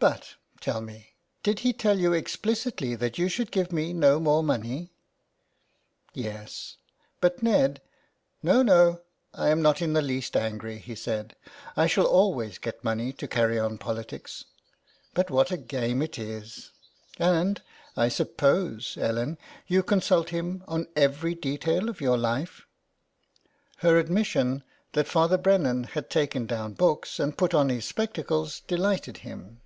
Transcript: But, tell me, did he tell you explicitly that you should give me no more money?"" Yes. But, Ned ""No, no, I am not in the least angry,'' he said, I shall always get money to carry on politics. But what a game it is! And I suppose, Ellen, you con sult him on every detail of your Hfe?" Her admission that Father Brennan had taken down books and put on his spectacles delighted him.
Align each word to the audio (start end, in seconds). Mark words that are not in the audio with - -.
But, 0.00 0.34
tell 0.60 0.82
me, 0.82 1.14
did 1.42 1.60
he 1.60 1.72
tell 1.72 1.98
you 1.98 2.12
explicitly 2.12 2.94
that 2.94 3.16
you 3.16 3.26
should 3.30 3.50
give 3.50 3.72
me 3.72 3.94
no 3.94 4.20
more 4.20 4.42
money?"" 4.42 4.92
Yes. 6.12 6.76
But, 7.22 7.42
Ned 7.42 7.80
""No, 8.42 8.62
no, 8.62 9.00
I 9.32 9.48
am 9.48 9.62
not 9.62 9.80
in 9.80 9.94
the 9.94 10.02
least 10.02 10.36
angry,'' 10.36 10.76
he 10.76 10.94
said, 10.94 11.34
I 11.74 11.86
shall 11.86 12.04
always 12.04 12.58
get 12.58 12.84
money 12.84 13.14
to 13.14 13.26
carry 13.26 13.58
on 13.58 13.78
politics. 13.78 14.44
But 15.14 15.30
what 15.30 15.50
a 15.50 15.56
game 15.56 16.02
it 16.02 16.18
is! 16.18 16.70
And 17.18 17.62
I 17.96 18.10
suppose, 18.10 18.98
Ellen, 19.00 19.38
you 19.66 19.82
con 19.82 20.02
sult 20.02 20.28
him 20.28 20.64
on 20.68 20.86
every 20.94 21.34
detail 21.34 21.88
of 21.88 22.02
your 22.02 22.18
Hfe?" 22.18 22.64
Her 23.78 23.96
admission 23.98 24.64
that 24.92 25.08
Father 25.08 25.38
Brennan 25.38 25.84
had 25.84 26.10
taken 26.10 26.44
down 26.44 26.74
books 26.74 27.18
and 27.18 27.38
put 27.38 27.54
on 27.54 27.70
his 27.70 27.86
spectacles 27.86 28.60
delighted 28.68 29.18
him. 29.18 29.62